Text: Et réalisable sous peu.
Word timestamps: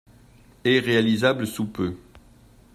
Et 0.65 0.79
réalisable 0.79 1.45
sous 1.45 1.65
peu. 1.67 1.95